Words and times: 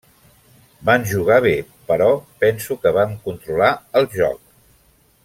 Van 0.89 1.03
jugar 1.11 1.37
bé, 1.47 1.51
però 1.91 2.09
penso 2.45 2.79
que 2.87 2.95
vam 2.99 3.15
controlar 3.29 3.71
el 4.01 4.09
joc. 4.19 4.43